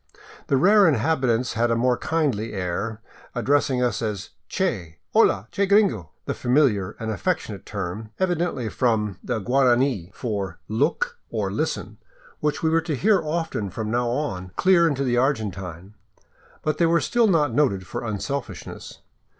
[0.47, 3.01] The rare inhabitants had a more kindly air,
[3.35, 6.09] addressing us as" Che "—"Hola, che gringo!
[6.13, 12.05] '*— the familiar and affectionate term, evidently from the Guarani for" Look!" or" Listen I",
[12.39, 15.93] which we were to hear often from now on clear into the Argentine,
[16.63, 19.01] but they were still not noted for unselfishness.